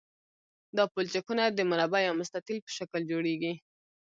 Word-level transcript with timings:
دا 0.77 0.83
پلچکونه 0.93 1.43
د 1.49 1.59
مربع 1.71 1.99
یا 2.07 2.11
مستطیل 2.21 2.57
په 2.65 2.71
شکل 2.77 3.01
جوړیږي 3.11 3.53